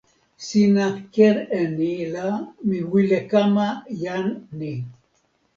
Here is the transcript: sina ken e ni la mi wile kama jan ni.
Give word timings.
sina 0.47 0.85
ken 1.13 1.37
e 1.61 1.63
ni 1.77 1.93
la 2.13 2.27
mi 2.67 2.79
wile 2.91 3.19
kama 3.31 3.67
jan 4.01 4.27
ni. 4.59 4.73